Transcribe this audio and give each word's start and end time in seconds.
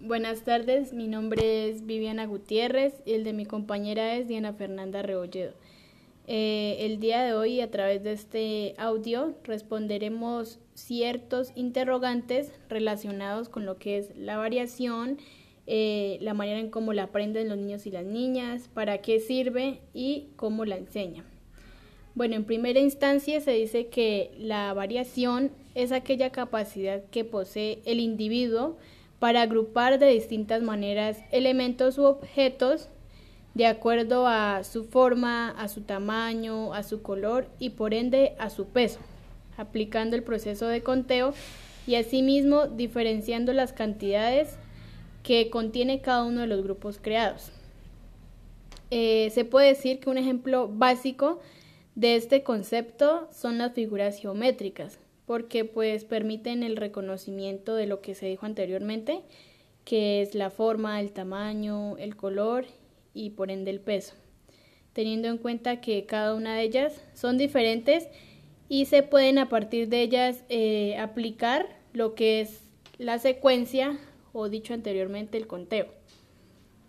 Buenas 0.00 0.42
tardes, 0.42 0.92
mi 0.92 1.08
nombre 1.08 1.68
es 1.68 1.84
Viviana 1.84 2.24
Gutiérrez 2.24 2.94
y 3.04 3.14
el 3.14 3.24
de 3.24 3.32
mi 3.32 3.44
compañera 3.44 4.14
es 4.14 4.28
Diana 4.28 4.52
Fernanda 4.52 5.02
Rebolledo. 5.02 5.54
Eh, 6.28 6.76
el 6.80 7.00
día 7.00 7.24
de 7.24 7.32
hoy, 7.32 7.60
a 7.60 7.72
través 7.72 8.04
de 8.04 8.12
este 8.12 8.74
audio, 8.78 9.34
responderemos 9.42 10.60
ciertos 10.74 11.50
interrogantes 11.56 12.52
relacionados 12.68 13.48
con 13.48 13.66
lo 13.66 13.76
que 13.76 13.98
es 13.98 14.16
la 14.16 14.36
variación, 14.36 15.18
eh, 15.66 16.18
la 16.20 16.32
manera 16.32 16.60
en 16.60 16.70
cómo 16.70 16.92
la 16.92 17.04
aprenden 17.04 17.48
los 17.48 17.58
niños 17.58 17.84
y 17.84 17.90
las 17.90 18.04
niñas, 18.04 18.70
para 18.72 18.98
qué 18.98 19.18
sirve 19.18 19.80
y 19.94 20.28
cómo 20.36 20.64
la 20.64 20.76
enseña. 20.76 21.24
Bueno, 22.14 22.36
en 22.36 22.44
primera 22.44 22.78
instancia 22.78 23.40
se 23.40 23.50
dice 23.50 23.88
que 23.88 24.30
la 24.38 24.72
variación 24.74 25.50
es 25.74 25.90
aquella 25.90 26.30
capacidad 26.30 27.02
que 27.10 27.24
posee 27.24 27.80
el 27.84 27.98
individuo 27.98 28.76
para 29.18 29.42
agrupar 29.42 29.98
de 29.98 30.06
distintas 30.06 30.62
maneras 30.62 31.18
elementos 31.32 31.98
u 31.98 32.04
objetos 32.04 32.88
de 33.54 33.66
acuerdo 33.66 34.26
a 34.26 34.62
su 34.62 34.84
forma, 34.84 35.50
a 35.50 35.68
su 35.68 35.80
tamaño, 35.80 36.74
a 36.74 36.82
su 36.82 37.02
color 37.02 37.48
y 37.58 37.70
por 37.70 37.92
ende 37.92 38.34
a 38.38 38.50
su 38.50 38.66
peso, 38.66 39.00
aplicando 39.56 40.14
el 40.14 40.22
proceso 40.22 40.68
de 40.68 40.82
conteo 40.82 41.34
y 41.86 41.96
asimismo 41.96 42.68
diferenciando 42.68 43.52
las 43.52 43.72
cantidades 43.72 44.56
que 45.24 45.50
contiene 45.50 46.00
cada 46.00 46.24
uno 46.24 46.42
de 46.42 46.46
los 46.46 46.62
grupos 46.62 46.98
creados. 47.02 47.50
Eh, 48.90 49.30
se 49.34 49.44
puede 49.44 49.68
decir 49.68 49.98
que 49.98 50.08
un 50.08 50.18
ejemplo 50.18 50.68
básico 50.68 51.40
de 51.94 52.14
este 52.14 52.44
concepto 52.44 53.28
son 53.32 53.58
las 53.58 53.72
figuras 53.72 54.18
geométricas, 54.18 54.98
porque 55.28 55.66
pues 55.66 56.04
permiten 56.04 56.62
el 56.62 56.78
reconocimiento 56.78 57.74
de 57.74 57.86
lo 57.86 58.00
que 58.00 58.14
se 58.14 58.24
dijo 58.24 58.46
anteriormente, 58.46 59.20
que 59.84 60.22
es 60.22 60.34
la 60.34 60.48
forma, 60.48 61.02
el 61.02 61.12
tamaño, 61.12 61.98
el 61.98 62.16
color 62.16 62.64
y 63.12 63.28
por 63.28 63.50
ende 63.50 63.70
el 63.70 63.78
peso, 63.78 64.14
teniendo 64.94 65.28
en 65.28 65.36
cuenta 65.36 65.82
que 65.82 66.06
cada 66.06 66.34
una 66.34 66.56
de 66.56 66.62
ellas 66.62 67.02
son 67.12 67.36
diferentes 67.36 68.08
y 68.70 68.86
se 68.86 69.02
pueden 69.02 69.36
a 69.36 69.50
partir 69.50 69.90
de 69.90 70.00
ellas 70.00 70.44
eh, 70.48 70.96
aplicar 70.96 71.76
lo 71.92 72.14
que 72.14 72.40
es 72.40 72.62
la 72.96 73.18
secuencia 73.18 73.98
o 74.32 74.48
dicho 74.48 74.72
anteriormente 74.72 75.36
el 75.36 75.46
conteo. 75.46 75.88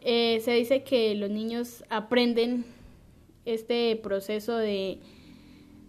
Eh, 0.00 0.40
se 0.42 0.52
dice 0.52 0.84
que 0.84 1.14
los 1.16 1.28
niños 1.28 1.84
aprenden 1.90 2.64
este 3.44 3.94
proceso 3.96 4.56
de, 4.56 5.00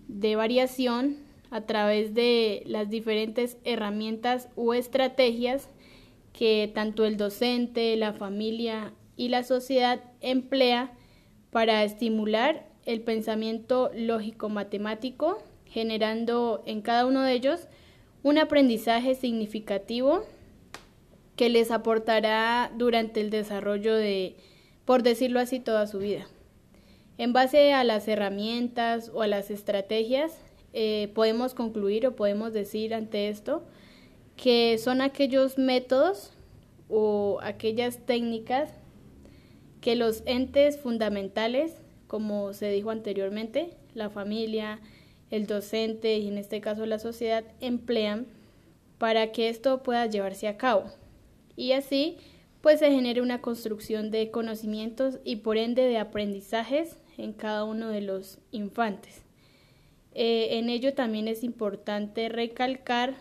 de 0.09 0.35
variación 0.35 1.22
a 1.53 1.61
través 1.61 2.15
de 2.15 2.63
las 2.65 2.89
diferentes 2.89 3.57
herramientas 3.63 4.49
o 4.55 4.73
estrategias 4.73 5.69
que 6.33 6.71
tanto 6.73 7.05
el 7.05 7.15
docente, 7.15 7.95
la 7.95 8.11
familia 8.11 8.91
y 9.17 9.29
la 9.29 9.43
sociedad 9.43 10.01
emplea 10.19 10.93
para 11.51 11.83
estimular 11.83 12.67
el 12.87 13.01
pensamiento 13.01 13.91
lógico-matemático, 13.93 15.43
generando 15.67 16.63
en 16.65 16.81
cada 16.81 17.05
uno 17.05 17.21
de 17.21 17.33
ellos 17.33 17.67
un 18.23 18.39
aprendizaje 18.39 19.13
significativo 19.13 20.23
que 21.35 21.49
les 21.49 21.69
aportará 21.69 22.71
durante 22.75 23.21
el 23.21 23.29
desarrollo 23.29 23.93
de, 23.93 24.37
por 24.85 25.03
decirlo 25.03 25.39
así, 25.39 25.59
toda 25.59 25.85
su 25.85 25.99
vida. 25.99 26.25
En 27.19 27.31
base 27.31 27.73
a 27.73 27.83
las 27.83 28.07
herramientas 28.07 29.11
o 29.13 29.21
a 29.21 29.27
las 29.27 29.51
estrategias, 29.51 30.35
eh, 30.73 31.11
podemos 31.13 31.53
concluir 31.53 32.07
o 32.07 32.15
podemos 32.15 32.51
decir 32.51 32.93
ante 32.93 33.29
esto 33.29 33.63
que 34.35 34.77
son 34.79 35.01
aquellos 35.01 35.57
métodos 35.57 36.31
o 36.89 37.39
aquellas 37.41 38.05
técnicas 38.05 38.71
que 39.81 39.95
los 39.95 40.23
entes 40.25 40.79
fundamentales, 40.79 41.75
como 42.07 42.53
se 42.53 42.69
dijo 42.69 42.89
anteriormente, 42.89 43.77
la 43.93 44.09
familia, 44.09 44.79
el 45.29 45.45
docente 45.45 46.17
y 46.17 46.27
en 46.27 46.37
este 46.37 46.61
caso 46.61 46.85
la 46.85 46.99
sociedad, 46.99 47.43
emplean 47.59 48.27
para 48.97 49.31
que 49.31 49.49
esto 49.49 49.83
pueda 49.83 50.05
llevarse 50.05 50.47
a 50.47 50.57
cabo. 50.57 50.85
Y 51.55 51.73
así, 51.73 52.17
pues 52.61 52.79
se 52.79 52.89
genere 52.89 53.21
una 53.21 53.41
construcción 53.41 54.09
de 54.09 54.31
conocimientos 54.31 55.19
y 55.23 55.37
por 55.37 55.57
ende 55.57 55.83
de 55.83 55.97
aprendizajes 55.97 56.97
en 57.17 57.33
cada 57.33 57.63
uno 57.65 57.89
de 57.89 58.01
los 58.01 58.39
infantes. 58.51 59.23
Eh, 60.13 60.59
en 60.59 60.69
ello 60.69 60.93
también 60.93 61.27
es 61.27 61.43
importante 61.43 62.29
recalcar 62.29 63.15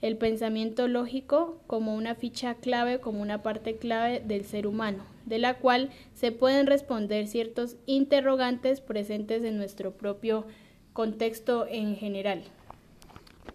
el 0.00 0.16
pensamiento 0.16 0.88
lógico 0.88 1.60
como 1.66 1.94
una 1.94 2.14
ficha 2.14 2.54
clave, 2.54 3.00
como 3.00 3.22
una 3.22 3.42
parte 3.42 3.76
clave 3.76 4.20
del 4.20 4.44
ser 4.44 4.66
humano 4.66 5.04
de 5.26 5.38
la 5.38 5.58
cual 5.58 5.90
se 6.14 6.32
pueden 6.32 6.66
responder 6.66 7.26
ciertos 7.26 7.76
interrogantes 7.86 8.80
presentes 8.80 9.44
en 9.44 9.56
nuestro 9.56 9.92
propio 9.92 10.46
contexto 10.92 11.66
en 11.68 11.96
general. 11.96 12.42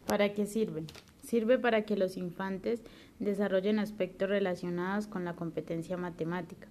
¿Para 0.06 0.34
qué 0.34 0.46
sirven? 0.46 0.88
Sirve 1.24 1.60
para 1.60 1.84
que 1.84 1.98
los 1.98 2.18
infantes 2.18 2.82
desarrollen 3.20 3.80
aspectos 3.80 4.30
relacionados 4.30 5.08
con 5.08 5.26
la 5.26 5.36
competencia 5.36 5.98
matemática, 5.98 6.68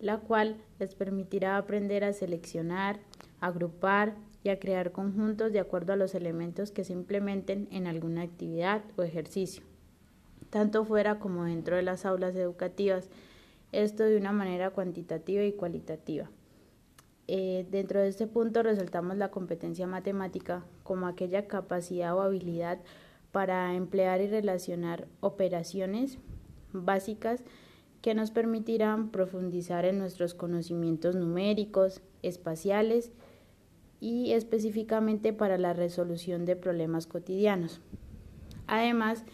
la 0.00 0.18
cual 0.18 0.56
les 0.78 0.94
permitirá 0.94 1.56
aprender 1.56 2.04
a 2.04 2.12
seleccionar, 2.12 3.00
agrupar 3.40 4.14
y 4.44 4.50
a 4.50 4.60
crear 4.60 4.92
conjuntos 4.92 5.52
de 5.52 5.58
acuerdo 5.58 5.94
a 5.94 5.96
los 5.96 6.14
elementos 6.14 6.70
que 6.70 6.84
se 6.84 6.92
implementen 6.92 7.66
en 7.72 7.86
alguna 7.86 8.22
actividad 8.22 8.82
o 8.96 9.02
ejercicio, 9.02 9.64
tanto 10.50 10.84
fuera 10.84 11.18
como 11.18 11.44
dentro 11.44 11.76
de 11.76 11.82
las 11.82 12.04
aulas 12.04 12.36
educativas, 12.36 13.08
esto 13.72 14.04
de 14.04 14.18
una 14.18 14.32
manera 14.32 14.70
cuantitativa 14.70 15.42
y 15.42 15.54
cualitativa. 15.54 16.30
Eh, 17.26 17.66
dentro 17.70 18.00
de 18.00 18.08
este 18.08 18.26
punto 18.26 18.62
resaltamos 18.62 19.16
la 19.16 19.30
competencia 19.30 19.86
matemática 19.86 20.62
como 20.82 21.06
aquella 21.06 21.46
capacidad 21.46 22.14
o 22.14 22.20
habilidad 22.20 22.80
para 23.32 23.74
emplear 23.74 24.20
y 24.20 24.28
relacionar 24.28 25.08
operaciones 25.20 26.18
básicas 26.74 27.42
que 28.02 28.14
nos 28.14 28.30
permitirán 28.30 29.08
profundizar 29.08 29.86
en 29.86 29.96
nuestros 29.98 30.34
conocimientos 30.34 31.16
numéricos, 31.16 32.02
espaciales 32.22 33.10
y 34.00 34.32
específicamente 34.32 35.32
para 35.32 35.58
la 35.58 35.72
resolución 35.72 36.44
de 36.44 36.56
problemas 36.56 37.06
cotidianos. 37.06 37.80
Además, 38.66 39.24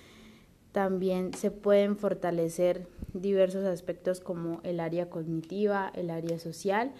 también 0.73 1.35
se 1.35 1.51
pueden 1.51 1.97
fortalecer 1.97 2.87
diversos 3.13 3.65
aspectos 3.65 4.21
como 4.21 4.61
el 4.63 4.81
área 4.81 5.11
cognitiva, 5.11 5.91
el 5.95 6.11
área 6.11 6.39
social, 6.39 6.93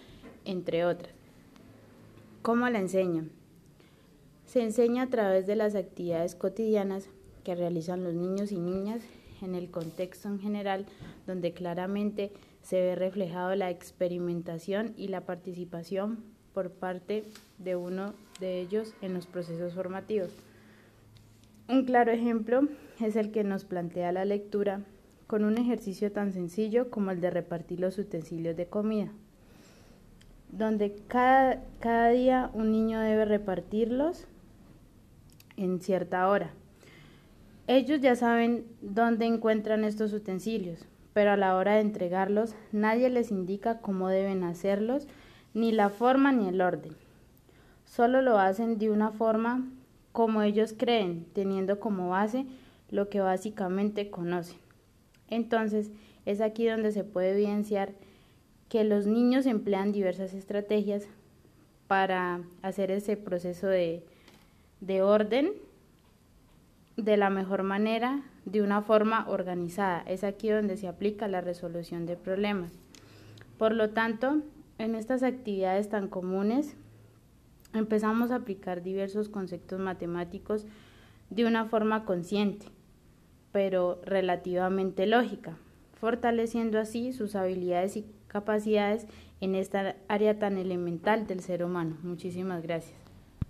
entre 0.45 0.85
otras. 0.85 1.13
¿Cómo 2.41 2.67
la 2.69 2.79
enseño? 2.79 3.29
Se 4.45 4.61
enseña 4.61 5.03
a 5.03 5.09
través 5.09 5.47
de 5.47 5.55
las 5.55 5.75
actividades 5.75 6.35
cotidianas 6.35 7.07
que 7.43 7.55
realizan 7.55 8.03
los 8.03 8.13
niños 8.13 8.51
y 8.51 8.59
niñas 8.59 9.01
en 9.41 9.55
el 9.55 9.71
contexto 9.71 10.27
en 10.27 10.39
general, 10.39 10.85
donde 11.25 11.53
claramente 11.53 12.31
se 12.61 12.81
ve 12.81 12.95
reflejado 12.95 13.55
la 13.55 13.69
experimentación 13.69 14.93
y 14.97 15.07
la 15.07 15.25
participación 15.25 16.23
por 16.53 16.71
parte 16.71 17.25
de 17.57 17.75
uno 17.75 18.13
de 18.39 18.59
ellos 18.59 18.93
en 19.01 19.13
los 19.13 19.27
procesos 19.27 19.73
formativos. 19.73 20.31
Un 21.67 21.85
claro 21.85 22.11
ejemplo 22.11 22.67
es 22.99 23.15
el 23.15 23.31
que 23.31 23.43
nos 23.43 23.65
plantea 23.65 24.11
la 24.11 24.25
lectura 24.25 24.81
con 25.27 25.45
un 25.45 25.57
ejercicio 25.57 26.11
tan 26.11 26.33
sencillo 26.33 26.89
como 26.89 27.11
el 27.11 27.21
de 27.21 27.29
repartir 27.29 27.79
los 27.79 27.97
utensilios 27.97 28.57
de 28.57 28.65
comida, 28.65 29.11
donde 30.51 30.93
cada, 31.07 31.63
cada 31.79 32.09
día 32.09 32.51
un 32.53 32.71
niño 32.71 32.99
debe 32.99 33.23
repartirlos 33.23 34.27
en 35.55 35.79
cierta 35.79 36.27
hora. 36.27 36.51
Ellos 37.67 38.01
ya 38.01 38.17
saben 38.17 38.65
dónde 38.81 39.25
encuentran 39.25 39.85
estos 39.85 40.11
utensilios, 40.11 40.85
pero 41.13 41.31
a 41.31 41.37
la 41.37 41.55
hora 41.55 41.75
de 41.75 41.81
entregarlos 41.81 42.55
nadie 42.73 43.09
les 43.09 43.31
indica 43.31 43.79
cómo 43.79 44.09
deben 44.09 44.43
hacerlos, 44.43 45.07
ni 45.53 45.71
la 45.71 45.89
forma 45.89 46.31
ni 46.31 46.47
el 46.47 46.61
orden. 46.61 46.95
Solo 47.85 48.21
lo 48.21 48.39
hacen 48.39 48.77
de 48.77 48.89
una 48.89 49.11
forma 49.11 49.67
como 50.11 50.41
ellos 50.41 50.73
creen, 50.77 51.25
teniendo 51.33 51.79
como 51.79 52.09
base 52.09 52.45
lo 52.89 53.09
que 53.09 53.21
básicamente 53.21 54.09
conocen. 54.09 54.57
Entonces, 55.29 55.91
es 56.25 56.41
aquí 56.41 56.67
donde 56.67 56.91
se 56.91 57.03
puede 57.03 57.31
evidenciar 57.31 57.93
que 58.69 58.83
los 58.83 59.07
niños 59.07 59.45
emplean 59.45 59.91
diversas 59.91 60.33
estrategias 60.33 61.07
para 61.87 62.41
hacer 62.61 62.91
ese 62.91 63.17
proceso 63.17 63.67
de, 63.67 64.03
de 64.79 65.01
orden 65.01 65.51
de 66.95 67.17
la 67.17 67.29
mejor 67.29 67.63
manera, 67.63 68.23
de 68.45 68.61
una 68.61 68.81
forma 68.81 69.27
organizada. 69.27 70.03
Es 70.07 70.23
aquí 70.23 70.49
donde 70.49 70.77
se 70.77 70.87
aplica 70.87 71.27
la 71.27 71.41
resolución 71.41 72.05
de 72.05 72.15
problemas. 72.15 72.71
Por 73.57 73.73
lo 73.73 73.89
tanto, 73.89 74.41
en 74.83 74.95
estas 74.95 75.23
actividades 75.23 75.89
tan 75.89 76.07
comunes, 76.07 76.75
empezamos 77.73 78.31
a 78.31 78.35
aplicar 78.35 78.81
diversos 78.81 79.29
conceptos 79.29 79.79
matemáticos 79.79 80.65
de 81.29 81.45
una 81.45 81.65
forma 81.65 82.05
consciente, 82.05 82.67
pero 83.51 84.01
relativamente 84.03 85.05
lógica, 85.05 85.57
fortaleciendo 85.93 86.79
así 86.79 87.13
sus 87.13 87.35
habilidades 87.35 87.97
y 87.97 88.05
capacidades 88.27 89.07
en 89.39 89.55
esta 89.55 89.95
área 90.07 90.39
tan 90.39 90.57
elemental 90.57 91.27
del 91.27 91.41
ser 91.41 91.63
humano. 91.63 91.97
Muchísimas 92.03 92.61
gracias. 92.61 93.10